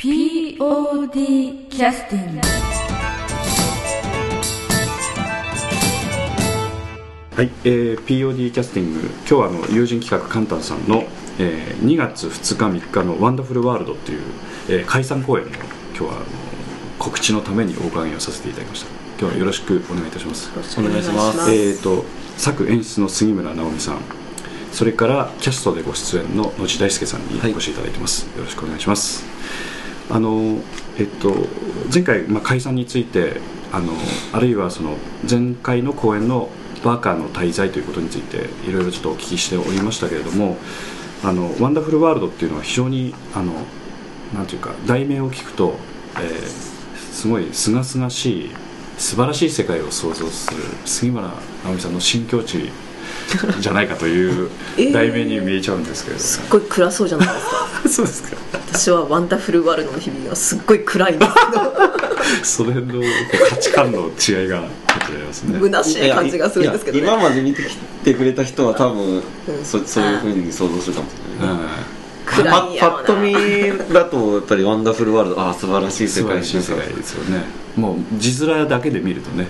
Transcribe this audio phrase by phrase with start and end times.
[0.00, 2.40] POD キャスティング
[7.36, 11.04] はい、えー POD キャスティング今日はあの遊人企画 KAN-TAN さんの、
[11.38, 14.20] えー2月2日3日の「ワンダフルワールド」っていう、
[14.70, 16.24] えー解散公演の今日はあの
[16.98, 18.86] 告知のためにお伺いをさせていただきました。
[19.20, 20.50] 今日はよろしくお願いいたします。
[20.78, 21.50] お願いします。
[21.52, 22.06] えー、と
[22.38, 23.98] 作演出の杉村直美さん。
[24.72, 27.50] それからキャストでご出演の野地大輔さんにはい。
[27.50, 29.24] お越しいただいてます、よろしくお願いします
[30.10, 30.58] あの
[30.98, 31.34] えっと
[31.92, 33.40] 前回、まあ、解散について
[33.72, 33.92] あの
[34.32, 34.96] あるいはその
[35.28, 36.50] 前回の公演の
[36.84, 40.58] 「バーカーの滞在」ということについていろいろちょっとお聞きしておりましたけれども
[41.22, 43.52] 「あのワンダフルワールド」っていうのは非常にあの
[44.34, 45.74] なんていうか題名を聞くと、
[46.16, 46.70] えー
[47.20, 48.50] すごい清々しい
[48.96, 51.28] 素晴らしい世界を想像する杉村
[51.64, 52.70] 直美さんの新境地
[53.60, 54.92] じゃないかというえー。
[54.92, 57.68] 題名に見えちゃうんですけれども、すっごい暗そうじゃないですか。
[57.88, 58.36] そうですか。
[58.72, 61.26] 私は Wonderful World の日々はすっごい暗いんで
[62.44, 63.02] す それの
[63.50, 65.54] 価値観の違いがちょっとありますね。
[65.54, 69.22] けど虚しい感じがするんですけどいやね今まで見てきてくれた人は多分、うん。
[69.64, 71.60] そそういうふうに想像するかもしれない、うん。
[72.26, 72.96] 暗パいんやろな。
[72.98, 73.16] パッと
[73.88, 77.44] 見だとやっぱり Wonderful World ああ素晴らしい世界らしい世界ですよね。
[77.76, 79.46] もう字面だけで見るとね、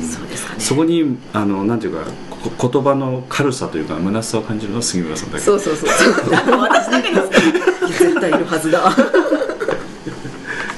[0.00, 0.60] そうですかね。
[0.60, 5.44] そこにあのなんていうかこ言葉の軽さというか虚しさを感じるのは杉村さんだけ。
[5.44, 5.88] そうそうそう。
[5.88, 6.04] そ
[6.56, 7.98] う私だけです。
[8.04, 8.78] 絶対いるはずだ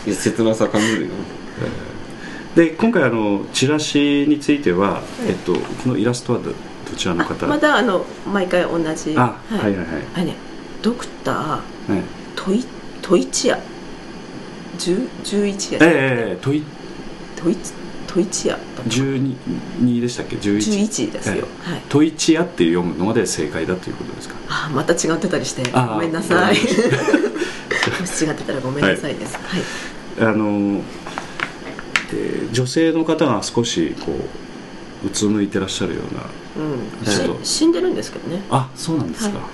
[0.07, 1.09] いや切なさ感じるよ。
[2.55, 7.47] で今回あのチラシについては、えっと、このイラストはどどちらの方？
[7.47, 9.15] またあの毎回同じ。
[9.17, 9.59] あはい。
[9.59, 10.37] はいはいあれね
[10.83, 12.03] ドクターはい。
[12.35, 12.65] トイ
[13.03, 13.59] トイチア？
[14.79, 15.79] 十十一や。
[15.83, 16.63] ええ問い
[17.35, 17.57] トイ
[18.07, 21.47] トイチアだった12でしたっけ？11 11ですよ。
[21.67, 21.83] えはい。
[21.89, 24.35] トイチアって読むので正解だということですか？
[24.49, 26.57] あまた違ってたりしてあごめんなさい。
[28.01, 29.37] もし違ってたらごめんなさいです。
[29.37, 30.29] はい。
[30.29, 30.83] あの
[32.11, 34.13] で女性の方が少しこ
[35.05, 36.23] ううつむいてらっしゃるような
[36.65, 36.69] う
[37.03, 37.05] ん。
[37.05, 37.45] ちょっと。
[37.45, 38.43] し死んでるんですけどね。
[38.51, 39.47] あそうなんですか、はい。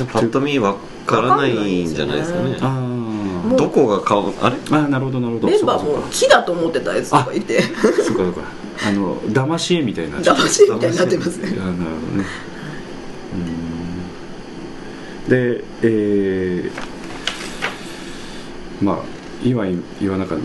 [0.00, 2.56] あパッと見わからないんじゃないですかね。
[2.60, 2.87] ああ
[3.48, 4.56] もうどこが顔あれ？
[4.70, 5.48] ああなるほどなるほど。
[5.48, 7.62] メンバーも木だと思ってたやつとかいて。
[7.62, 8.02] そうかそうか。
[8.04, 8.42] そうか
[8.86, 10.18] あの騙し絵みたいにな。
[10.18, 11.56] っちゃう騙し絵みたいになってますね。
[11.60, 11.84] あなるほど
[12.16, 12.24] ね。
[15.26, 15.30] うん。
[15.30, 18.98] でえー、まあ
[19.42, 19.64] 今
[20.00, 20.36] 言わなか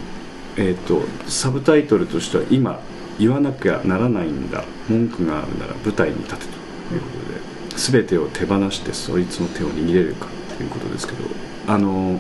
[0.58, 2.80] えっ、とサブタイトルとしては今
[3.20, 4.64] 言わなきゃならないんだ。
[4.90, 6.46] 文句があるなら舞台に立て
[6.90, 7.44] ということで。
[7.76, 10.28] 全てを手放してそいつの手を握れるか
[10.58, 11.24] ということですけど。
[11.66, 12.20] あの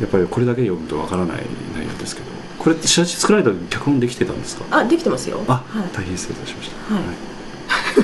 [0.00, 1.42] やっぱりこれだけ読むとわからない
[1.76, 2.28] 内容ですけど
[2.58, 4.64] これって写真作られた時脚本できてたんですか？
[4.70, 5.42] あできてますよ。
[5.48, 5.88] あ、はい。
[5.92, 6.94] 大変失礼いたしました。
[6.94, 7.04] はい。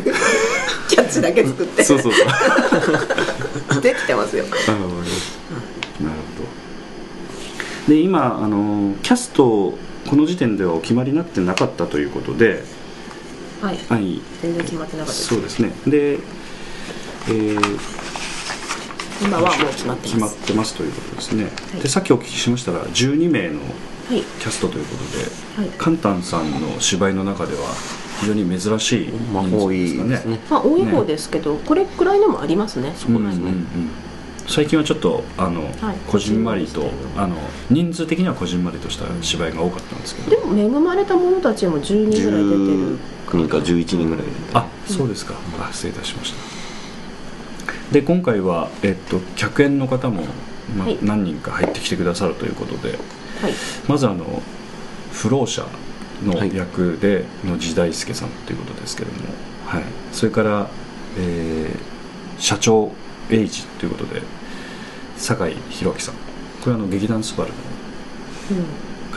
[0.89, 1.83] キャッチだけ作って。
[1.85, 2.27] そうそうそう。
[3.69, 4.45] あ できてますよ。
[4.45, 4.73] わかりました。
[4.73, 6.15] なる
[7.87, 7.95] ほど。
[7.95, 9.77] で今あのキャスト
[10.09, 12.65] この時点ではお決まりになってなかったということで、
[13.61, 13.79] はい。
[13.89, 15.27] はい、全然決まってなかったです。
[15.27, 15.73] そうですね。
[15.87, 17.79] で、えー
[19.25, 21.45] 今はもう決まって決まっますてますということですね。
[21.45, 21.81] はい。
[21.81, 24.21] でさっきお聞きしましたら12名のはい。
[24.21, 25.25] キャストということで、
[25.57, 25.79] はい。
[25.79, 27.61] カンタンさんの芝居の中では
[28.21, 30.41] 非常に珍しいまあ多いですね。
[30.51, 32.93] まあ多い方ですけど、これくらいのもありますね。
[32.97, 33.91] そこら辺うんうんうん。
[34.47, 35.97] 最近はちょっとあの、はい。
[36.07, 37.37] こじんまりとあの
[37.71, 46.64] 人数的にはこじんまりとした芝居が多かったんですけど、でも恵まれた者たちも10人ぐらい出てる9人か11人ぐらいあそうですか、あ失礼いたしました
[47.95, 50.23] で今回は、えっと、客演の方も、
[50.77, 50.99] まあはい。
[51.01, 52.99] 何人か入ってきてくださるということではい。
[53.87, 54.43] まずあの
[55.13, 55.65] 不老者
[56.25, 59.19] の役で野地大輔さんということですけども、
[59.67, 60.69] はい、それから、
[61.19, 61.95] えー
[62.37, 62.91] 社長
[63.31, 64.21] 栄一ということで
[65.17, 66.17] 酒井宏明さん。
[66.17, 66.21] こ
[66.67, 67.57] れはあの劇団スバルの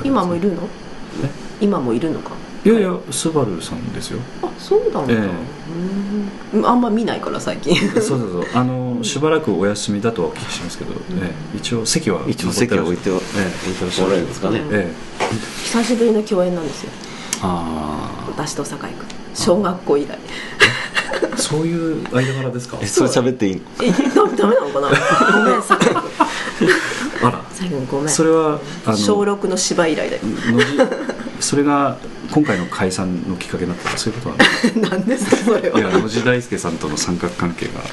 [0.02, 0.08] うん。
[0.08, 0.62] 今もいるの？
[0.62, 1.30] え？
[1.60, 2.34] 今もいるのか？
[2.72, 2.74] い。
[2.74, 4.20] やいやスバルさんですよ。
[4.42, 5.30] あそうなんだ、え
[6.54, 6.66] うん。
[6.68, 7.76] あんま見ないから最近。
[7.96, 8.46] そうそうそう。
[8.54, 11.58] あのしばらくお休みだとはお聞きしますけど、ええ。
[11.58, 15.26] 一応席は一応席は置いてはええ置いてらっしゃおるんですかね、ええ。
[15.64, 16.90] 久しぶりの共演なんですよ。
[17.44, 20.18] あ私と酒井君小学校以来。
[21.34, 22.78] あそういう間柄ですか？
[22.82, 23.62] えそれ喋っていいの？
[23.82, 23.92] え
[24.36, 24.90] ダメなのかな？
[24.90, 26.02] ごめん酒井君
[27.22, 27.42] あら。
[27.54, 28.10] 酒井君ごめん。
[28.10, 28.60] それは
[28.96, 30.22] 小6の芝居以来だよ
[31.40, 31.98] それが
[32.32, 34.46] 今回の解散のきっかけになったそういうことはね
[34.90, 37.72] 何 ですかそれいやは野地大輔さんとの三角関係が。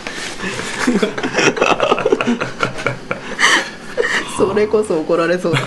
[4.36, 5.60] それこそ怒られそうだ。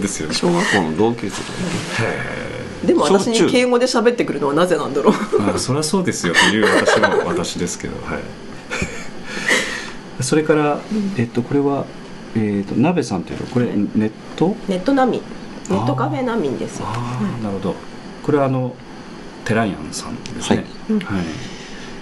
[0.00, 0.34] ですよね。
[0.34, 1.58] 小学校の同級生とか
[2.86, 5.38] でも私に敬語で喋ってくるのはなぜなんだろう。
[5.40, 8.22] まあそりゃそうですよという私も私ですけどはい。
[10.22, 10.78] それから、
[11.16, 11.86] えっとこれは
[12.36, 13.46] えっと鍋さんというの？
[13.46, 14.54] はこれはいネット？
[14.68, 15.22] ネット難民
[15.70, 16.86] ネットカフェ難民ですよ。
[16.88, 17.74] ああなるほど。
[18.22, 18.74] これはあの
[19.44, 20.64] テライアンさんですね。
[20.90, 21.24] うんはい、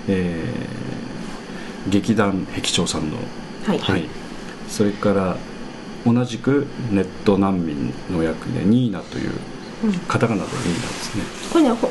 [0.09, 0.89] えー
[1.89, 3.17] 劇団壁長さんの。
[3.65, 4.05] はい、はい、
[4.69, 5.37] それから
[6.05, 9.33] 同じくネット難民の役でニーナという
[9.85, 9.93] うん。
[10.01, 11.25] カタカナでニーナですね。
[11.53, 11.91] これねほ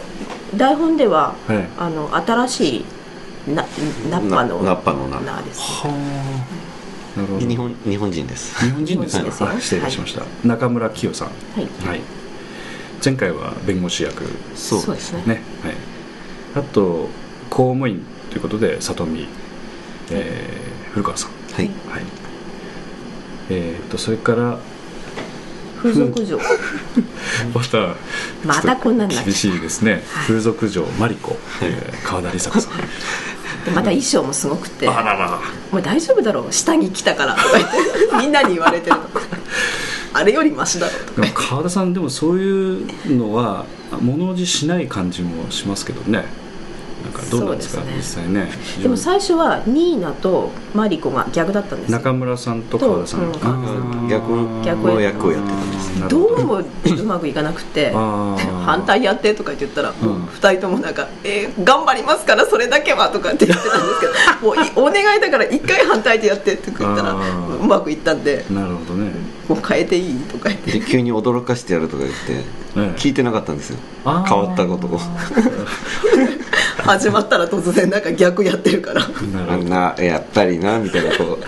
[0.56, 1.68] 台本でははい。
[1.78, 2.86] あの新しい
[3.54, 3.66] な
[4.10, 6.57] ナッパのナッパのナナですはあ
[7.40, 8.64] 日本日本人です。
[8.64, 9.24] 日本人ですか？
[9.24, 11.28] 日本人ですよあ失礼しました、中村清さん。
[11.28, 11.68] はい。
[11.88, 12.02] はい。
[13.04, 14.24] 前回は弁護士役。
[14.56, 14.96] そう。
[14.96, 15.24] ですね。
[15.26, 15.42] ね。
[15.64, 15.76] はい。
[16.56, 17.10] あと
[17.50, 19.28] 公務員ということで里見、
[20.12, 21.32] えー古川さん。
[21.54, 21.66] はい。
[21.90, 22.04] はい。
[23.50, 24.58] えー、とそれから
[25.82, 26.40] 風俗嬢。
[27.54, 27.96] また
[28.44, 30.02] またこんなん厳しいですね、はい。
[30.28, 32.78] 風俗嬢マリコ、えー川田梨紗子さん。
[32.78, 32.84] で
[33.76, 34.88] また衣装もすごくて。
[34.88, 35.40] あらら
[35.72, 36.54] 「もう大丈夫だろう？
[36.54, 39.20] 下着着たから」とか言ってみんなに言われてると。
[40.14, 41.48] あれよりマシだろうとか。
[41.50, 43.66] 川田さんでもそういうのは
[44.02, 46.26] 物おじしない感じもしますけどね
[47.08, 48.50] なんかどうなんですかそうです実際ね。
[48.82, 51.98] でも最初はニーナとマリコが逆だったんですよ。
[51.98, 53.40] 中村さんと川田さん、と
[54.10, 54.88] 逆逆。
[54.88, 56.66] の役をやってたんですどうもう
[57.06, 57.92] まくいかなくて
[58.66, 60.08] 反対やってとか言ったら、うん。
[60.10, 64.12] もう2人ともなんか「えー頑張りますからそれだけは」とかって言ってたんですけど
[64.48, 69.12] もういお願いだから1回反対でやってって言ったらうまくいったんでなるほどね、
[69.48, 70.72] 「もう変えていい?」とか言って。
[70.72, 72.44] で急に驚かしてやるとか言ってえ
[72.76, 72.94] え。
[72.98, 73.78] 聞いてなかったんですよ。
[74.06, 75.00] 変わったことを
[76.84, 79.02] 始まったら突然なんか逆やってるから。
[79.50, 81.44] あんなやっぱりなみたいなこう。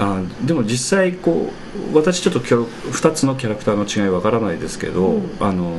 [0.00, 1.52] あーでも実際こ
[1.92, 2.62] う私ちょっとキャラ
[2.92, 5.22] 2つのキャラクターの違いわからないですけど、うん。
[5.40, 5.74] あの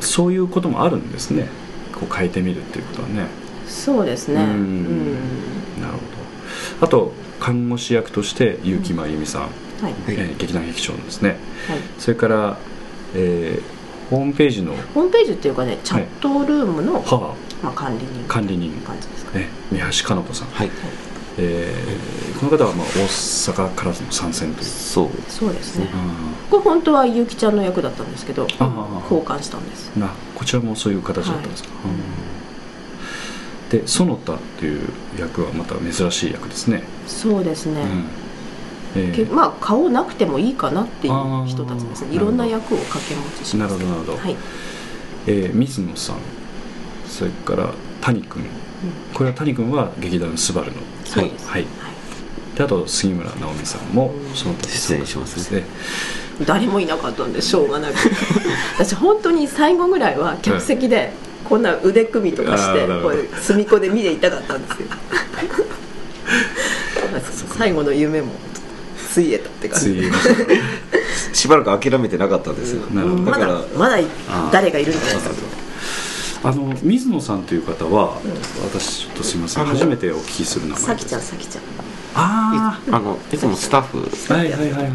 [0.00, 1.48] そういうこともあるんですね。
[1.94, 3.26] こう変えてみるっていうことはね。
[3.68, 4.42] そうですね。
[4.42, 4.52] ううん。
[4.82, 5.12] ん
[5.80, 5.98] なるほ
[6.80, 6.86] ど。
[6.86, 9.94] あと看護師役として結城真由美さん、はい。
[10.08, 11.36] えー劇団劇長のですね。
[11.68, 11.78] はい。
[11.98, 12.56] それから、
[13.14, 13.79] えー
[14.10, 18.24] ホームページのホームページっていうかねチャットルームの、母まあ、管理人。
[18.26, 19.38] 管理人、感じですか。
[19.38, 20.70] ねね、三橋かの子さん、はい。
[21.38, 25.08] えーこの方はまあ大阪からの参戦という、そう。
[25.28, 25.90] そうですね。
[25.92, 28.58] あこれ本当はゆきちゃんの役だったんですけど交
[29.20, 29.90] 換したんです。
[29.94, 33.80] ーなこちらもそういう形だったんですか、うん。
[33.80, 38.04] で園田っていう役はまた珍しい役ですね、そうですね、うん
[38.96, 42.14] えーけまあ顔なくてもいいかなっていう人たちですね。
[42.14, 43.78] いろんな役を掛け持ちしなます。
[43.78, 44.36] るほどなるほど、はい、
[45.26, 46.16] えー水野さん。
[47.06, 48.44] それから谷君
[49.12, 50.78] これは谷君は劇団スバルの。
[51.04, 51.48] そうです。
[51.48, 51.66] はい。
[52.56, 55.54] であと杉村直美さんもその他出演します。
[55.54, 55.64] ね。
[56.46, 57.94] 誰もいなかったんでしょうがなく。
[58.78, 61.12] 私本当に最後ぐらいは客席で
[61.44, 64.88] こんな腕組みとかしてこう隅っこで見ていたかったんですよ。
[67.58, 68.32] 最後の夢も
[69.10, 70.10] ついえたって感じ。
[71.32, 72.86] しばらく諦めてなかったんですよ。
[72.90, 73.98] なるほどまだだからまだ
[74.52, 75.34] 誰がいるんじゃないですか。
[76.42, 78.18] あの水野さんという方は、
[78.64, 79.64] 私ちょっとすみません。
[79.66, 81.64] 初めてお聞きする名前さきちゃんさきちゃん。
[82.14, 82.98] ああ。
[82.98, 84.08] のいつもスタッフ。
[84.32, 84.90] あはいはいはいはい。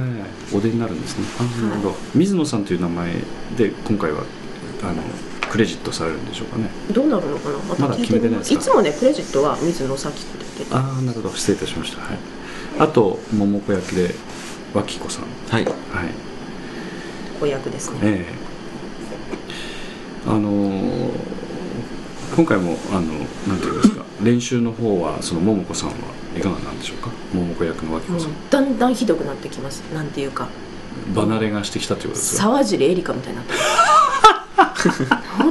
[0.54, 1.26] お出になるんですね。
[1.40, 1.96] あなるほど。
[2.16, 3.14] 水野さんという名前
[3.58, 4.24] で今回は
[4.82, 5.04] あの
[5.52, 6.70] クレジットされるんでしょうかね。
[6.92, 7.58] どうなるのかな。
[7.58, 8.60] ままだ決めてないですか？
[8.60, 10.76] いつもねクレジットは水野咲って言ってて。
[10.76, 11.36] ああなるほど。
[11.36, 12.02] 失礼いたしました。
[12.02, 12.18] はい
[12.78, 14.14] あと桃子焼きで
[14.74, 15.26] 脇子さん。
[15.50, 15.66] はい。
[15.66, 15.74] はい。
[17.40, 18.00] 子役ですね。
[18.04, 18.34] ええ。
[20.28, 21.36] あのー
[22.36, 23.02] 今回もあの
[23.48, 24.04] なんていうんですか。
[24.22, 25.96] 練習の方はその桃子さんは
[26.38, 27.10] いかがなんでしょうか。
[27.34, 28.32] 桃子役の脇子さん。
[28.50, 29.80] だんだんひどくなってきます。
[29.94, 30.50] なんていうか。
[31.14, 32.44] 離れがしてきたということですか。
[32.44, 33.54] 沢尻エリカみたいになって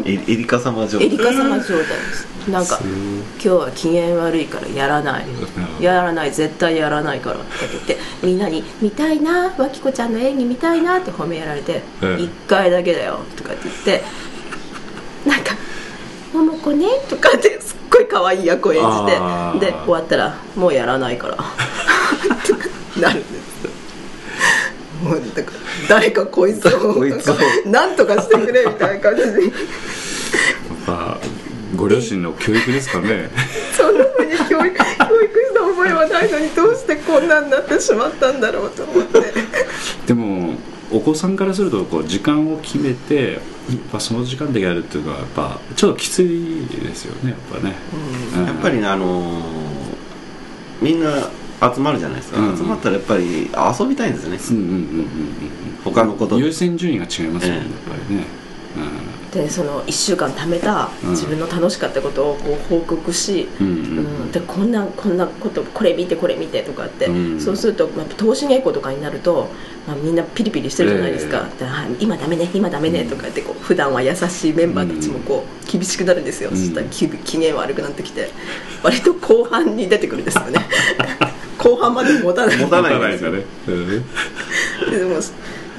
[0.04, 2.26] エ エリカ様状エリカ様状態です。
[2.50, 5.26] なんか今日は機嫌悪いからやらない
[5.84, 12.06] やらない絶対やらないからって言ってみんなに「見たいな脇子ちゃんの演技見たいな」って褒められて「ええ。
[12.06, 14.04] 1回だけだよ」とかって言って
[15.26, 15.54] なんか
[16.32, 21.36] 「桃子ね」とかってすっごい可愛い役を演じてで終わったら「もうやらないから」
[23.00, 23.44] なるんです
[25.02, 27.36] もうだから誰かこいつをこいつを。
[27.66, 29.28] なんとかしてくれみたいな感じで。
[29.28, 29.50] やっ
[30.86, 31.18] ぱ
[31.76, 33.28] ご両親の教育ですかね。
[33.76, 39.20] そんなふうに教育教育覚えはないのにどうしてこんなになってしまったんだろうと思って。
[40.06, 40.54] でも
[40.90, 43.40] お子さんからするとこう時間を決めてやっ
[43.90, 47.74] ぱその時間でやるっていうのはやっぱちょっときついですよねやっぱね、
[48.36, 48.46] うん。
[48.46, 49.44] やっぱりねあのー
[50.82, 51.30] みんな
[51.74, 52.56] 集まるじゃないですか、うん。
[52.56, 53.50] 集まったらやっぱり
[53.80, 54.38] 遊びたいんですよね。
[54.50, 55.06] うんうんうんうん
[55.84, 56.36] 他のこと。
[56.36, 57.54] うん優先順位が違いますもんね、ええ。
[57.54, 57.60] やっ
[57.98, 58.24] ぱりね
[59.34, 61.10] でその1週間貯めたうん。
[61.10, 64.28] 自分の楽しかったことをこう報告し、うんううん。
[64.28, 64.32] ん。
[64.32, 67.40] でこんなこんなことこれ見てこれ見てとかって、うん。
[67.40, 69.48] そうすると、まあ、投資稽古とかになると、
[69.86, 76.56] まあ、みんなピリピリしてるじゃないですか、えではい今ダメね今ダメねとか言ってこう普段は優しいメンバーたちもこう厳しくなるんですよ、うん。
[76.56, 78.30] そしたら気機嫌悪くなってきて
[78.82, 80.60] 割と後半に出てくるんですよね。
[81.58, 83.88] 後半まで持たない持たないんですよね、うん。
[84.90, 85.16] でも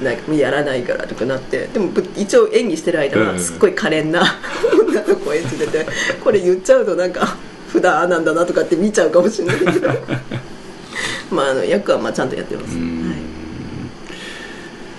[0.02, 3.28] なんかやらないからとかなってでもぶ一応演技してる間うん。
[3.28, 4.22] はすっごい可憐な
[4.88, 5.86] 女の子を演じてて
[6.22, 7.36] これ言っちゃうとなんか
[7.68, 9.88] 普段ああなんだなとかって見ちゃうかもしれないけど。
[11.30, 13.08] まああの役はまあちゃんとやってます、うん。
[13.08, 13.16] はい。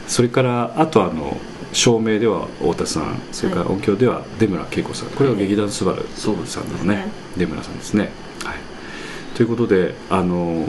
[0.08, 1.38] それからあとあの
[1.74, 3.22] 照明では太田さん。
[3.32, 5.10] それから音響では出村恵子さん。
[5.10, 8.10] これは劇団スバルさんのねそうですね出村さんですね、
[8.44, 8.56] はい、
[9.36, 10.68] ということであの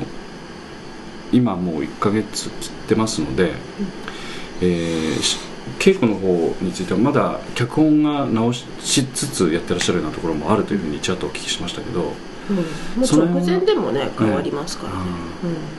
[1.32, 3.52] 今もう1ヶ月切ってますので、
[4.60, 5.38] えーし
[5.78, 12.00] 稽古の方についてはまだ脚本が直しつつやってらっしゃるようなところもあるというふうにちらっとお聞きしましたけど、
[12.50, 12.62] うん、も
[13.02, 14.94] うその直前でもね変わりますから。
[14.94, 14.98] ね、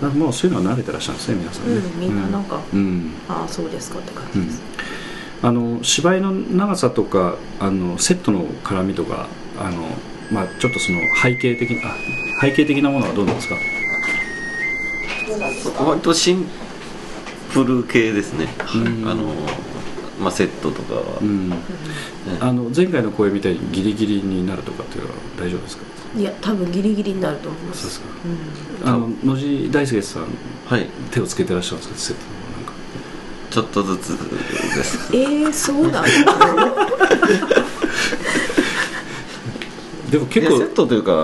[0.03, 1.85] あなんうそういうのは慣れてらっしゃるんですね皆さんね、うん。
[1.85, 3.13] うんみんななんかうん。
[3.27, 4.61] ああそうですかって感じです、
[5.41, 9.27] あの芝居の長さとかあのセットの絡みとか
[9.59, 9.87] あの、
[10.31, 11.95] まあ、ちょっとその背景的なあ
[12.41, 13.55] 背景的なものはどうなんですか？
[15.83, 16.45] 割とシン
[17.53, 19.07] プル系ですね、うん。
[19.09, 19.33] あの
[20.19, 21.53] まあ、セットとかは、うん。
[22.39, 25.83] あの前回の声みたいにギリギリになるとかっていうのは大丈夫ですか？
[26.17, 28.07] いや多分ギリギリになると思いまそうですすか。
[28.83, 28.89] うん。
[28.89, 30.27] あの野地大輔さん
[30.67, 30.87] はい。
[31.11, 32.73] 手をつけてらっしゃるんですかセットのなんか。
[33.49, 34.17] ちょっとずつ
[34.75, 35.15] です。
[35.15, 36.03] えー、そうなんだ。
[40.11, 41.15] でも結構いやセットというか、ん。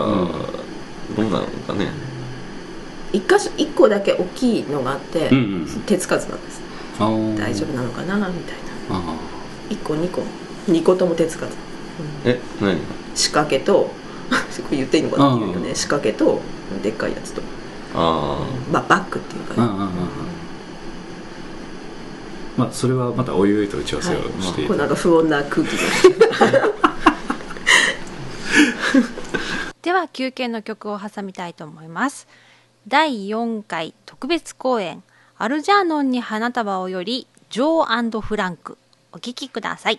[1.16, 1.90] どうなのかね
[3.16, 6.62] 一箇所一個だけ大きいのがあって、うんうん手つかずなんです。
[7.00, 8.56] 大丈夫なのかなみたい
[8.90, 8.98] な。
[8.98, 9.02] あ
[9.70, 10.22] 1個2個。
[10.68, 11.54] 2個とも手つかず。
[12.26, 12.80] え何
[13.14, 13.74] 仕掛けと
[14.30, 15.76] これ言っていいのかなうん言うよね。
[15.76, 16.42] 仕掛けと
[16.84, 17.42] でっかいやつと、
[17.94, 18.40] あ
[18.72, 19.70] まあ、バッグっていうかね、
[22.58, 24.44] まあそれはまたおいおいと打ち合わせをはい。
[24.44, 25.78] していこれなんか不穏な空気で。
[29.82, 32.28] では休憩の曲を挟みたいと思います
[32.88, 35.02] 第4回特別公演
[35.40, 38.78] アルジャーノンに花束をよりジョーフランク。
[39.12, 39.98] お聴きください。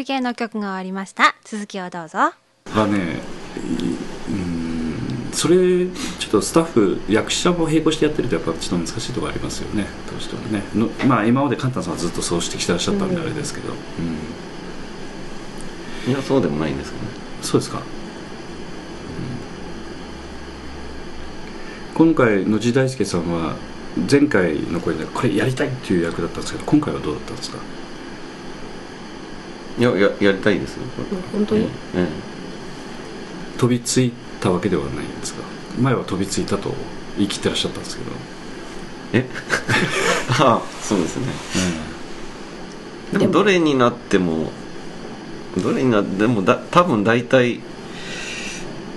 [0.00, 1.34] い休憩の曲が終わりました。
[1.44, 2.18] 続きをどうぞ。
[2.74, 3.00] がねい
[4.30, 9.86] うんそれちょっとスタッフ役者も並行してやってるとやっぱちょっと難しいところありますよね。
[10.10, 10.62] どうしてもね。
[10.74, 13.76] のまあ今までカンタンさんはずっとそうしてきてらっしゃったんであれですけど、うん。
[16.06, 17.10] あいやそうでもないんですけどね。
[17.42, 17.82] そうですか、
[21.94, 23.54] 今回野地大輔さんは
[24.10, 27.58] 前回の声でこれやりたいっていう役だったんですけど今回はどうだったんですか？
[29.80, 30.82] いやややりたいですよ。
[31.32, 32.06] 本当に、え
[33.58, 35.42] 飛びついたわけではないんですか？
[35.80, 36.74] 前は飛びついたと
[37.16, 38.10] 言い切ってらっしゃったんですけど、
[39.14, 39.18] え？
[39.18, 39.30] え
[40.38, 41.26] ああそうですね。
[43.12, 43.38] ででもも。
[43.38, 44.52] どれになっても
[45.62, 47.60] どれになってもだ多分大体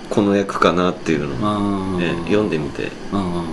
[0.09, 2.91] この役かなっていうのを、ええ読んでみて。
[3.11, 3.43] あ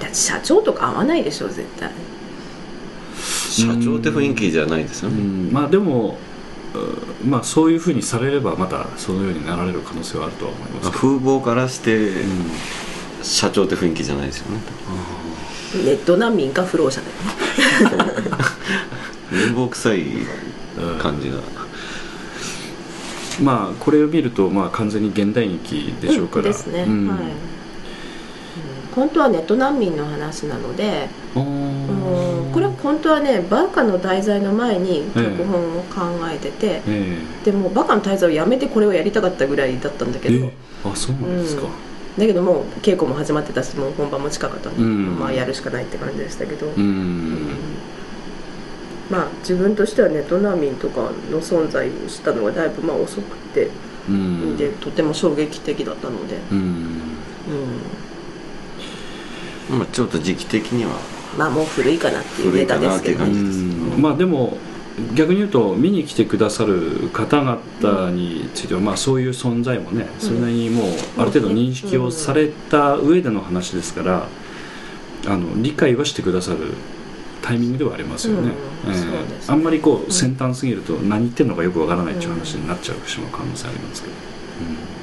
[0.00, 1.90] だって社長とか合わないでしょ絶対。
[3.50, 5.52] 社長って雰囲気じゃないですーうよね、ん。
[5.52, 6.31] まあでもう
[7.24, 12.50] まあそういうふうにされればまたそのようになられる可能性はあるとは思います風貌からしてうん。
[13.22, 14.60] 社長って雰囲気じゃないですよね。
[15.84, 17.20] ネット難民か不老者だよね。
[19.30, 20.06] 貧乏臭い
[21.00, 21.38] 感じが、
[23.40, 27.08] まあこれを見るとまあ完全に現代劇でしょうから、ですね、うん。
[27.08, 27.61] はい、うん
[28.94, 31.40] 本当はネット難民の話なので、こ
[32.60, 35.24] れは本当はねバカの題材の前にええ。
[35.38, 40.34] 脚本を考えてて、えでもバカの題材をやめてこれをやりたかったぐらいだったんだけど。
[40.46, 40.52] ええ。
[40.84, 41.62] あそうなんですか、
[42.18, 45.18] だけどもう稽古も始まってたしもう本番も近かったんで、うん。
[45.18, 47.48] まあやるしかないって感じでしたけど、うん。
[49.10, 53.70] まあ自分としてはネット難民とかの存在を知ったのがだいぶまあ遅くて、
[54.08, 54.56] うん。
[54.58, 56.58] でとても衝撃的だったので、うん。
[56.58, 56.64] うん
[59.70, 60.90] まあちょっと時期的には。
[61.38, 63.24] まあもう古いかなっていうネタですけど。
[63.98, 64.58] まあでも
[65.14, 74.26] 逆に言うと見に来てくださる方々については、まあ、そういう存在もねそれなりにもうある程度認識をされた上での話ですから
[75.26, 76.74] あの理解はしてくださる
[77.40, 78.52] タイミングではありますよね,、
[78.86, 78.92] うん。
[78.92, 78.98] ええ。
[78.98, 85.01] そうですあんまりこう先端すぎると何言ってるのかよくわからないっていう話になっちゃうしまう可能性ありますけど、うん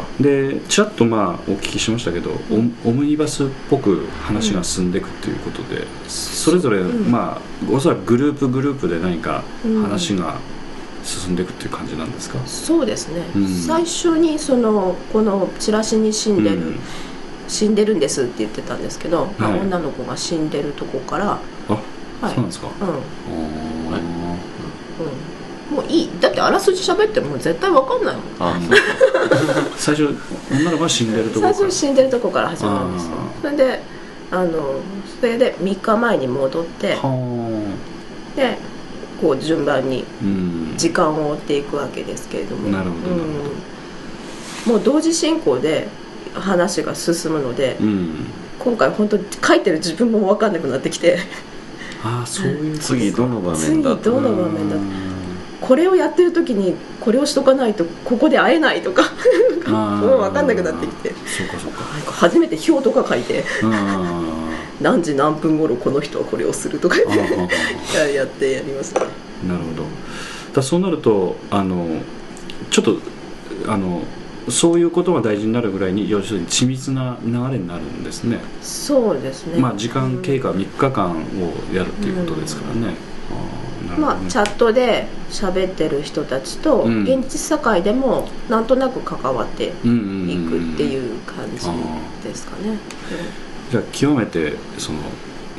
[0.00, 0.06] か。
[0.20, 2.30] でちらっとまあお聞きしましたけど、
[2.84, 7.10] オオムニバスっぽく話が進んでいくっていうことで、それぞれ、ん。
[7.10, 7.40] まあ
[7.72, 9.82] おそらくグループグループで何かうん。
[9.82, 10.38] 話が
[11.04, 13.46] 進んでいくっていう感じなんですか、そうですね、うん。
[13.48, 16.80] 最初にそのこのチラシに死んでる、うん。
[17.48, 19.60] 死んでるんですって言ってたんですけど、まあはい。
[19.60, 21.38] 女の子が死んでるとこから、
[21.68, 24.19] あ、はいそうなんですか、うん、
[25.70, 26.10] もういい。
[26.20, 28.24] だってあらすじ喋っても絶対わかんないもん。
[29.76, 30.14] 最初
[30.50, 31.48] 女の子が死んでるところか。
[31.48, 33.12] ら最初死んでるとこから始まるんですよ。
[33.14, 33.80] あそれで
[34.32, 34.74] あの
[35.20, 37.76] それで3日前に戻っては
[38.36, 38.58] で
[39.20, 40.04] こう順番に
[40.76, 42.68] 時間を追っていくわけですけれども。
[42.70, 44.74] なるほどうん。
[44.74, 45.88] もう同時進行で
[46.34, 48.26] 話が進むので、うん。
[48.58, 51.18] 今回本当に書いてる自分も分かんなくなってきて。
[52.02, 55.09] ああそういう次どの場面だ次どの場面だうん
[55.60, 59.02] これをやってる時にこれをしとかないとここで会えないとか。
[59.70, 61.10] もう分かんなくなってきて。
[61.26, 61.82] そうかそうか。
[62.12, 63.44] 初めて表とか書いて。
[63.62, 64.22] あ
[64.80, 66.96] 何時何分頃この人はこれをするとか。
[67.94, 69.02] ややってやりますね。
[69.44, 69.84] ーなるほど。
[70.54, 71.86] だそうなるとあの
[72.70, 72.96] ちょっと
[73.68, 74.02] あの
[74.48, 78.38] そういうことが大事になるぐらいに要するに緻密な流れになるんですね。
[78.62, 79.60] そうですね。
[79.60, 82.94] まあ時間経過3日間をやるっていうことですからね、
[83.30, 83.36] あー。
[83.36, 83.59] なるほどね
[83.98, 87.04] まあチャットで喋ってる人たちとうん。
[87.04, 90.74] 現実社会でもなんとなく関わっていくうんうんうん。
[90.74, 92.78] っていう感じですかね。
[93.70, 94.98] じゃあ極めてその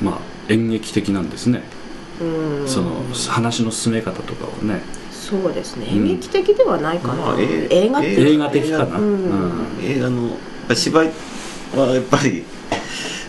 [0.01, 0.17] まあ
[0.49, 1.63] 演劇的なんですね、
[2.19, 2.67] うん。
[2.67, 4.81] その話の進め方とかをね。
[5.11, 5.87] そうですね。
[5.89, 5.97] うん。
[5.99, 9.65] 演劇的ではないかな、まあえ映画って映画的かな、うん。
[9.81, 10.31] 映画の
[10.73, 11.11] 芝居
[11.75, 12.43] はやっぱり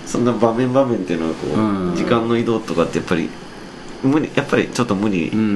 [0.04, 1.96] そんな場面場面っていうのはこう、うん。
[1.96, 3.28] 時間の移動とかってやっぱり
[4.02, 5.38] 無理やっぱりちょっと無理うん。
[5.38, 5.48] うん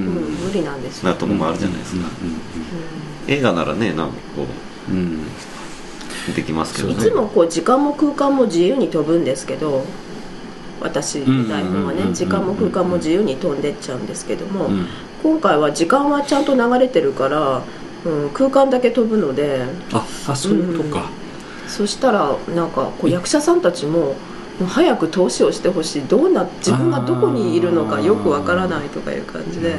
[0.47, 1.11] 無理なんですよ。
[1.11, 4.43] なとこもあるじゃないですか、う映画ならねなんかこ
[4.93, 5.21] んうんうん。
[6.31, 6.95] うできますけどね。
[6.95, 9.85] いつもこう時間も空間も自由に飛ぶんですけど
[10.81, 11.99] 私ん台本はうん。
[11.99, 12.09] うんうんうん。
[12.11, 14.87] ね時間も空間も自由に飛んでっちゃうんですけども、うん。
[15.23, 17.63] 今回は時間はちゃんと流れてるから、
[18.05, 21.11] うん、空間だけ飛ぶのでああそういうことか、
[21.67, 24.15] そしたらなんかこう役者さんたちももう
[24.65, 26.03] 早く投資をしてほしい。
[26.03, 29.75] どうな自分がどこにいるのかよくわからないとかいう感じで。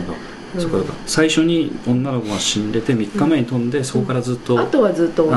[0.55, 0.61] うん。
[0.61, 5.31] そこだ最初に女の子が死んでて3日目に飛んで、そこからずっと、あとはずっと同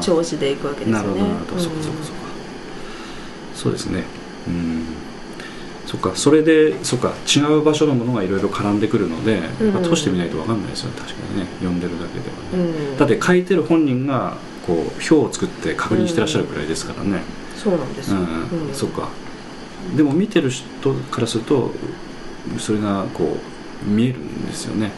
[0.00, 1.02] じ調子でいくわけですよね。
[1.02, 1.24] なるほど。
[1.24, 2.22] なるほど、うんそっかそっかそっか。
[3.54, 4.04] そうですね。
[4.48, 4.84] うん。
[5.86, 6.12] そっか。
[6.14, 7.12] それでそっか。
[7.26, 9.72] 違う場所のものがいろいろ絡んでくるので、うん。
[9.72, 10.96] まあ、通してみないと分かんないですよね。
[10.98, 11.46] 確かにね。
[11.60, 12.96] 読んでるだけではね、うん。
[12.98, 17.22] だって書いてる本人がこう表を作って確認してらっしゃるくらいですからね、
[17.62, 18.74] そうなんですよ、うんうん。
[18.74, 19.08] そっか。
[19.96, 21.70] でも見てる人からすると
[22.58, 23.36] それがこ
[23.86, 24.90] う見えるんですよね。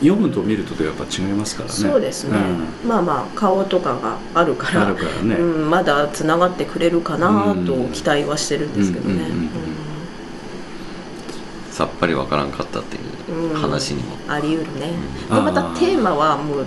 [0.00, 1.74] 読むと見るとでやっぱ違いますからね。
[1.74, 2.36] そうですね、
[2.84, 5.36] まあまあ顔とかがあるからあるからね。
[5.36, 7.92] うん、まだつながってくれるかなとうん。
[7.92, 9.48] 期待はしてるんですけどね、うんうんうんうん。
[11.70, 14.92] さっぱりわからんかったっていう話にも、うんあり得るね、
[15.30, 15.36] うん。
[15.36, 16.66] でまたテーマはもう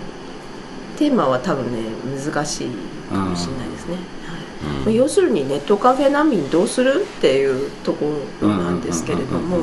[0.97, 2.67] テーマは多分ね難しい
[3.11, 4.03] かもしれないですね、はい
[4.85, 4.93] うん。
[4.93, 8.05] 要するにネットカフェ難民どうするっていうとこ
[8.41, 9.59] ろなんですけれども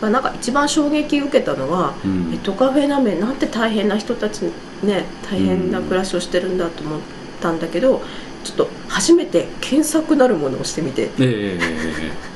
[0.00, 2.30] まあなんか一番衝撃受けたのは、うん。
[2.30, 4.42] ネットカフェ難民なんて大変な人たち
[4.82, 7.00] ね大変な暮らしをしてるんだと思っ
[7.40, 8.02] たんだけど
[8.44, 11.10] ちょっと初めて検索なるものをしてみて。
[11.18, 11.58] ええ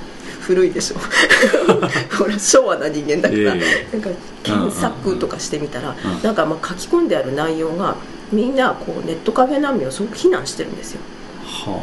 [0.46, 0.96] 古いでしょ。
[2.16, 4.10] ほら昭和な人間だから、えなんか
[4.44, 6.22] 検索とかしてみたら、うん。
[6.22, 7.96] なんかまあ書き込んである内容が
[8.32, 11.00] みんなこうネットカフェ難民をすごく非難してるんですよ
[11.46, 11.80] は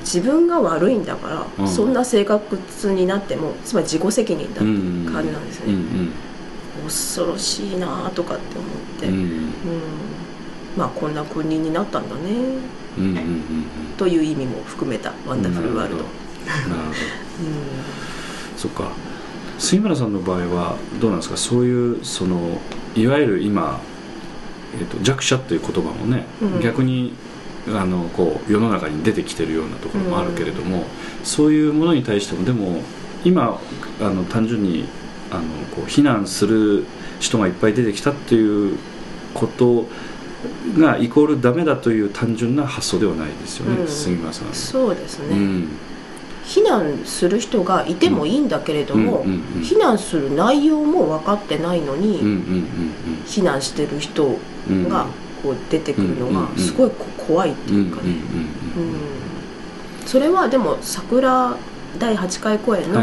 [0.00, 1.68] 自分が悪いんだから、うん。
[1.68, 6.12] そんな生活になってもつまり自己責任だっていう感じなんですね、うん。
[6.84, 9.14] 恐ろしいなとかって思って、うん。
[9.14, 9.24] ううん。
[9.24, 9.42] ん
[10.76, 12.20] まあこんな国になったんだね。
[12.98, 13.64] うんうんうんうん。
[13.96, 16.10] という意味も含めたワンダフルワールド、なる
[16.70, 16.94] ほど。
[18.56, 18.92] そっか。
[19.58, 21.36] 杉村さんの場合はどうなんですか？
[21.36, 22.60] そういうその
[22.94, 23.80] いわゆる今
[24.78, 26.60] えー、と弱者っていう言葉もね、うん。
[26.60, 27.14] 逆に
[27.68, 30.84] あのこう世の中に出てきてるようなところもあるけれども、
[31.24, 32.80] そういうものに対してもでも
[33.24, 33.60] 今
[34.00, 34.84] あの単純に
[35.30, 35.42] あの
[35.74, 36.84] こう非難する
[37.18, 38.78] 人がいっぱい出てきたっていう
[39.34, 39.86] こと
[40.78, 43.88] がイコールダメだという単純な発想ではないですよね、うん。
[43.88, 44.52] 杉村さん。
[44.52, 45.68] そうですね、うん。
[46.44, 52.66] 非難する人がいてもいいんだけれども、うんうんうん非難する内容も分かってないのに、うんうん
[53.26, 54.38] 非難してる人
[54.70, 54.88] うんうん。
[54.88, 55.06] が
[55.42, 56.90] こう出てくるのがすごい
[57.26, 58.90] 怖いっていうかね、うん
[60.06, 61.56] それはでも桜
[61.98, 63.00] 第8回公演の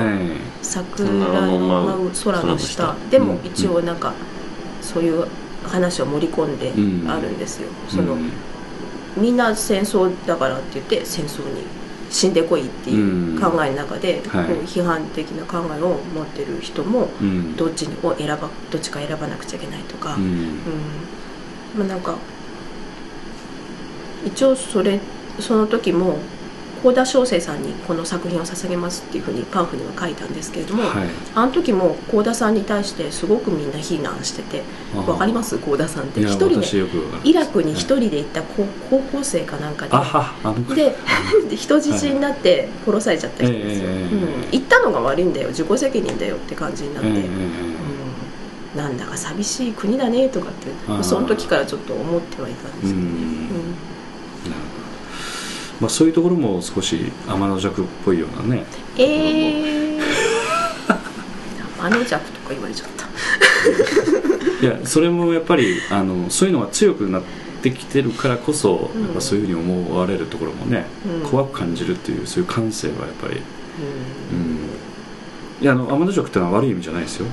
[0.62, 2.96] 桜の舞う空の下。
[3.12, 4.14] でも一応なんか
[4.82, 5.28] そういう
[5.66, 6.72] 話を盛り込んで
[7.12, 8.32] あるんですよ、そのうん
[9.18, 11.64] みんな戦争だからって言って戦争に
[12.10, 14.46] 死んでこいっていう考えの中で、はい。
[14.46, 17.56] こう批判的な考えを持ってる人もうん。
[17.56, 20.24] どっちを選ばどっちか選ばなくちゃいけないとか、うん。
[20.24, 20.50] うん
[21.76, 22.16] まあ、なんか
[24.26, 25.00] 一応それ
[25.40, 26.18] その時も
[26.84, 31.08] 幸田翔生さんにこの作品を捧げますっていうふうにパンフには書いたんですけれども、はい。
[31.34, 35.10] あの時も幸田さんに対してすごくみんな非難しててあー。
[35.10, 35.58] わかります？
[35.60, 36.20] 幸田さんって。
[36.22, 36.68] 一人で
[37.24, 40.76] イラクに一人で行った高高校生かなんかで。
[40.76, 40.96] で
[41.50, 45.48] で 人質になって殺されちゃった人ですよ、ええうん、行ったのが悪いんだよ。
[45.50, 47.73] 自己責任だよって感じになって、えええうん、
[48.76, 53.06] なんだか寂しい国だねとかってその時からちょっと思ってはいたんですけどね、うん。
[53.06, 53.16] うん。
[54.46, 54.84] えなるほど。
[55.82, 58.66] まあそういうところも少し天の弱っぽいようなね。
[58.98, 60.02] えー、
[61.80, 63.06] あの弱とか言われちゃった。
[64.66, 67.24] いやそれもやっぱりあのそういうのが強くなっ
[67.62, 69.02] てきてるからこそ、うん。
[69.04, 70.88] やっぱそういうふうに思われるところもね、
[71.22, 71.30] うん。
[71.30, 73.40] 怖く感じるっていうそういう感性はやっぱり、う
[74.32, 74.58] うん、
[75.62, 77.28] いやあの天の弱っていうのは悪い意味じゃないですよ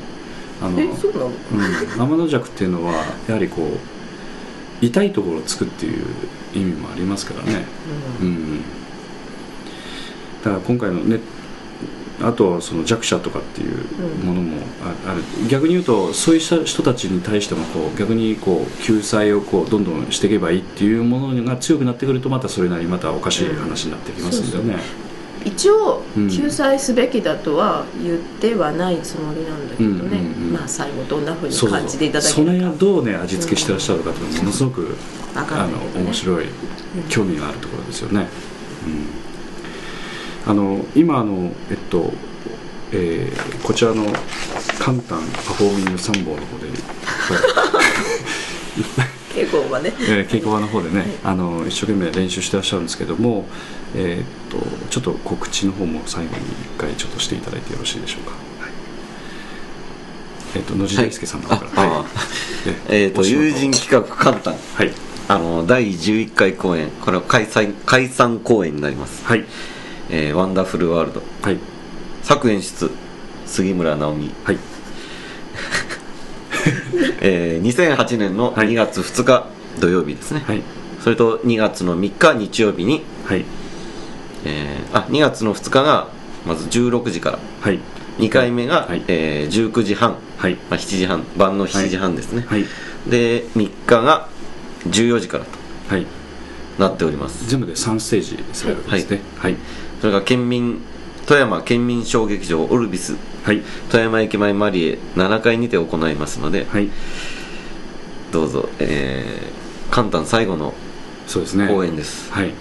[0.63, 2.93] あのうん、天の弱っていうのは
[3.27, 6.05] やはりこう痛いところをつくっていう
[6.55, 7.65] 意味もありますからね、
[8.21, 8.61] うん、
[10.45, 11.21] だから今回のね
[12.23, 13.79] あとはその弱者とかっていう
[14.25, 14.59] ものも
[15.07, 15.23] あある。
[15.49, 25.10] 逆に言うとそういう人たちに対してもこう逆にこう救済をこうどんどんしていけばいいっていうものが強くなってくるとまたそれなりにまたおかしい話になってきますんでね、一応う
[26.21, 30.11] ん救済すべきだとは言ってはないつもりなんだけどね、うんうん
[30.45, 32.53] うんまあ最後どんなふうに感じていただそけるか。
[32.53, 34.97] れをどうね味付けしてらっしゃるかというのはものすごく
[35.35, 36.47] わかあの面白い
[37.09, 38.27] 興味があるところですよね、
[38.87, 38.89] う
[40.49, 42.13] ん、あの今あのえっと、
[42.93, 44.05] えーこちらの
[44.81, 46.69] カンタンパフォーミング3本の方で、
[49.45, 49.93] 稽古はね。
[50.01, 53.45] えー稽古場の方でね、あの一生懸命練習してらっしゃるんですけども、
[53.95, 54.59] えーっと
[54.91, 58.37] ちょっと告知の方も最後に一回ちょっとしていただいてよろしいでしょうか、は
[58.69, 58.73] い。
[60.57, 62.05] えーっと野地大輔さんの方から、ああ
[62.89, 64.55] ええっ、と友人企画簡単。
[64.75, 64.91] はい。
[65.29, 66.91] あの第11回公演。
[66.91, 69.45] これは解散解散公演になります、はい。
[70.11, 71.23] えーワンダフルワールド。
[71.43, 71.59] はい。
[72.23, 72.91] 作演出
[73.47, 74.59] 杉村直美、はい
[77.21, 78.69] えー2008年のはい。
[78.69, 79.47] 2月2日
[79.79, 80.63] 土曜日ですね、はい。
[81.03, 83.45] それと2月の3日日曜日に、はい。
[84.45, 86.09] えーあ2月の2日が
[86.47, 87.39] まず16時から。
[87.61, 87.79] はい。
[88.19, 89.03] 2回目が、はい。
[89.09, 90.55] えー19時半、はい。
[90.71, 92.65] まあ、7時半晩の7時半ですね、はい。
[93.09, 94.29] で3日が
[94.89, 95.51] 14時からと
[95.95, 96.07] はい。
[96.79, 97.49] なっております。
[97.49, 98.75] 全部で3ステージですね。
[99.39, 99.57] はい。
[100.01, 100.79] それが県民
[101.27, 103.63] 富山県民小劇場オルビスはい。
[103.91, 106.89] 富山駅前マリエ7階にて行いますので、はい。
[108.33, 110.75] どうぞえー、簡単最後の
[111.27, 111.69] そうですね。
[111.69, 112.53] 公演です、はい。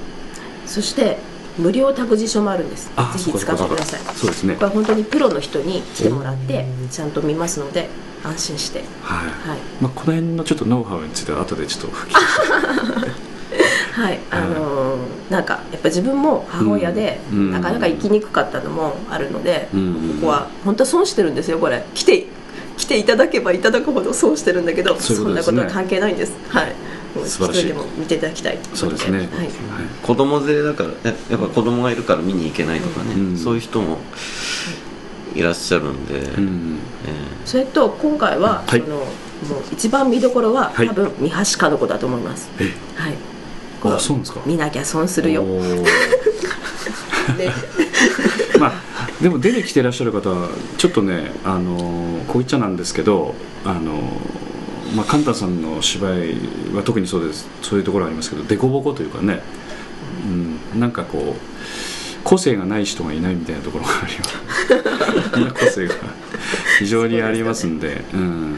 [0.66, 1.18] そして
[1.58, 2.92] 無料託児所もあるんです。
[2.96, 4.16] あぜひ使ってください。
[4.16, 4.56] そうですね。
[4.56, 7.90] これは本当にプロの人に来てもらってちゃんと見ますので
[8.24, 8.84] 安心して。
[9.02, 9.60] はい、はい。
[9.82, 12.14] まあ、この辺のちょっとノウハウについては後でちょっと聞き
[13.92, 17.52] はいあのーなんかやっぱ自分も母親で、うんうん。
[17.52, 21.84] なかなか生きにくかったのもあるので、うんここは本当は損してるんですよこれ。
[21.94, 22.26] 来て
[22.78, 25.00] 来ていただけばいただくほど損してるんだけどね。
[25.00, 26.34] んなことは関係ないんです。
[26.50, 26.74] はい。
[27.16, 27.60] もう一素晴らしい。
[27.62, 29.28] 人でも見ていただきたいそうですね、はい。
[30.02, 33.38] 子供連れだからややっぱ子供がいるから見に行けないとかね、うん。
[33.38, 33.98] そういう人も
[35.36, 36.80] いらっしゃるんで、うん。
[37.06, 37.12] え。
[37.46, 38.82] それと今回は、はい。
[38.82, 39.06] そのもう
[39.74, 40.88] 一番見どころは、はい。
[40.88, 42.50] 多分三橋かの子だと思います。
[42.60, 42.64] え？
[42.96, 43.14] はい
[44.46, 45.44] 見なきゃ損するよ、
[48.60, 48.74] まあ
[49.22, 53.34] でも出てきていらっしゃる方はちょっとねあのーこう言っちゃなんですけど
[53.66, 56.36] あのーまあカンタさんの芝居
[56.76, 57.48] は特にそうです。
[57.62, 59.42] そういうところありますけど凸凹というかね、
[60.74, 61.42] うん、なんかこう
[62.24, 65.94] 個性がない人がいないみたいなところがあります個性が
[66.80, 68.58] 非常にありますんでうん。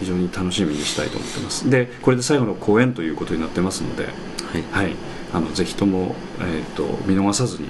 [0.00, 1.68] 非常に楽しみにしたいと思ってます。
[1.68, 4.08] でこれで最後の公演ということになってますので、
[4.52, 4.64] はい。
[4.72, 4.94] はい、
[5.32, 7.68] あのぜひとも、えー、と見逃さずに。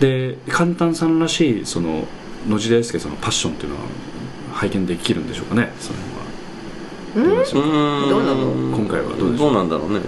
[0.00, 2.06] で簡単さんらしいその
[2.48, 3.82] 野地大輔さんのパッションっていうのは
[4.54, 5.72] 拝見できるんでしょうかね？
[5.78, 5.98] その
[7.12, 7.44] 辺は。
[7.52, 7.66] どう
[8.06, 8.76] んどうなの？
[8.78, 9.50] 今回はどうでしょう？
[9.50, 9.98] どうなんだろうね。
[9.98, 10.02] う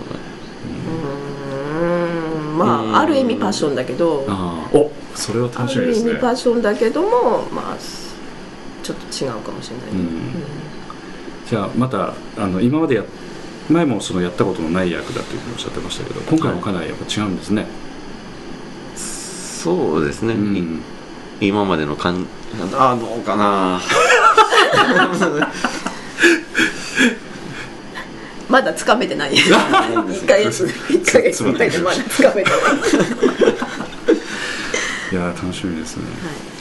[1.84, 2.58] ーん。
[2.58, 2.94] まうん。
[2.96, 4.24] あある意味パッションだけど。
[4.28, 4.76] ああ。
[4.76, 6.06] おそれはあ楽しみですね。
[6.06, 7.76] る意味パッションだけどもまあ
[8.82, 9.86] ちょっと違うかもしれない、
[11.46, 13.04] じゃあまたあの今までや
[13.70, 17.66] 前もそのやったことのない役だというふうにおっしゃってましたけど今回もかなりやっぱ違うんですね、
[18.96, 20.82] そうですね、うん。
[21.40, 22.26] い今までの感
[22.74, 23.80] ああどうかな。
[28.48, 29.34] まだつかめてない。
[29.34, 29.38] な
[29.88, 31.70] いんです1ヶ月ぐらい。
[31.70, 32.60] でまだつかめてない。
[35.12, 36.04] いやー楽しみですね、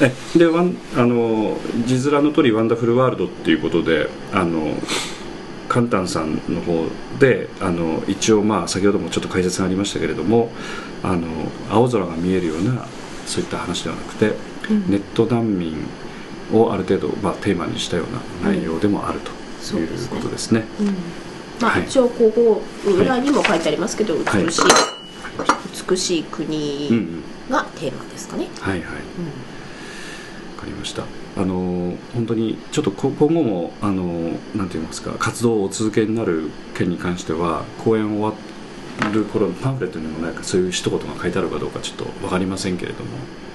[0.01, 4.75] えでワンあの字面の通り「ワンダフルワールド」っていうことであの
[5.71, 6.85] カンタンさんの方
[7.17, 10.49] であの一応まあ先ほどもちょっと解説がありましたけれども
[11.01, 11.27] あの
[11.69, 12.85] 青空が見えるような
[13.25, 14.33] そういった話ではなくて、
[14.89, 15.77] ネット難民
[16.51, 20.17] をある程度、まあ、テーマにしたような内容でもあるというそうですね。
[20.17, 20.65] ことですね。
[20.81, 20.87] うん。
[21.61, 21.83] まあ、はい。
[21.83, 24.43] 一応ここ裏にも書いてありますけど、はい。
[24.43, 24.63] 美しい、
[25.89, 27.23] 美しい国うんうん。
[27.49, 28.91] がテーマですかね、はいはい、わ
[30.57, 31.03] かりました
[31.37, 34.03] あの本当にちょっとこ今後もあの
[34.55, 38.33] なんて言いますか活動をお続けになる件に関しては公演終わ
[39.13, 43.11] る頃のパンフレットにもなんかそういう一言が書いてあるかどうかちょっと分かりませんけれども。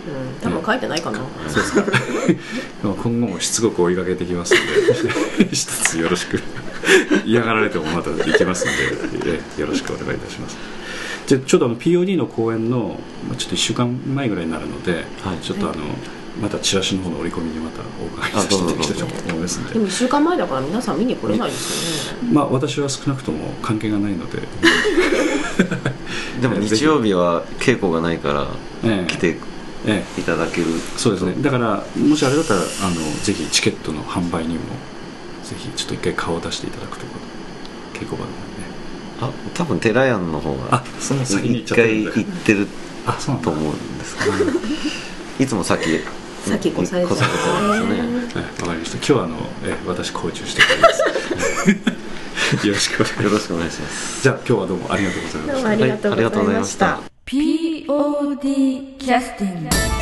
[0.06, 1.82] うん、多分書いてないかな、そうですか。
[2.82, 6.40] 今後もしつこく追いかけてきますので 一つよろしく。
[7.24, 10.56] 嫌がられてもまた行きますのでえよろしくお願いいたします。
[11.26, 15.38] じゃあちょっとあの POD の公演のまあちょっと1週間前ぐらいになるので、はい。
[15.42, 15.82] ちょっとあの
[16.40, 19.72] またチラシの方の折り込みにまたお伺いさせていただきたいと思いますので。
[19.74, 24.42] でも1週間前だから皆さん見に来れないですよね、まあ私は少なくとも関係がないので、
[26.40, 28.48] でも 日曜日は稽古がないから
[28.84, 29.10] ええ。
[29.10, 29.38] 来て
[29.86, 30.20] ええ。
[30.20, 30.66] いただける。
[30.96, 31.34] そうですね。
[31.40, 34.60] だからもしあれだったらあのぜひチケットの販売にも
[35.42, 37.18] ぜひちょっと一回顔を出していただくというこ
[37.94, 38.66] と稽古場の方にね。
[39.22, 42.68] あ多分寺屋の方があその先に行っちゃってるんだ一回行ってる
[43.06, 43.50] あそうなんだ。
[43.50, 44.34] と思うんですけど。
[45.38, 46.00] いつも先
[46.46, 47.28] されて越されてますね。
[47.28, 48.96] はいわかりました。
[48.96, 51.02] 今日はあのえ私コーチをしてくれます。
[52.66, 53.22] よろしくお願いします。
[53.24, 54.22] よろしくお願いします。
[54.22, 55.52] じゃあ今日はどうもありがとうございました。
[55.52, 56.94] どうもありがとうございました、はい。
[56.94, 58.00] ありがとうござい。
[58.00, 59.95] ました POD キャスティング